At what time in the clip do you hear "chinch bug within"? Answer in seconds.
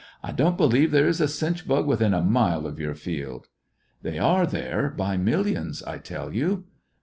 1.27-2.11